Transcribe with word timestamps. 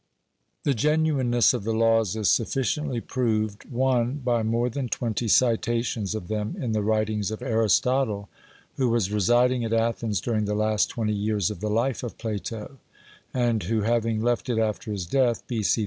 The 0.63 0.73
genuineness 0.73 1.53
of 1.53 1.63
the 1.63 1.75
Laws 1.75 2.15
is 2.15 2.27
sufficiently 2.27 3.01
proved 3.01 3.69
(1) 3.69 4.21
by 4.25 4.41
more 4.41 4.67
than 4.67 4.87
twenty 4.89 5.27
citations 5.27 6.15
of 6.15 6.27
them 6.27 6.55
in 6.59 6.71
the 6.71 6.81
writings 6.81 7.29
of 7.29 7.43
Aristotle, 7.43 8.27
who 8.77 8.89
was 8.89 9.11
residing 9.11 9.63
at 9.63 9.73
Athens 9.73 10.19
during 10.19 10.45
the 10.45 10.55
last 10.55 10.87
twenty 10.89 11.13
years 11.13 11.51
of 11.51 11.59
the 11.59 11.69
life 11.69 12.01
of 12.01 12.17
Plato, 12.17 12.79
and 13.31 13.61
who, 13.61 13.81
having 13.81 14.23
left 14.23 14.49
it 14.49 14.57
after 14.57 14.91
his 14.91 15.05
death 15.05 15.45
(B.C. 15.45 15.79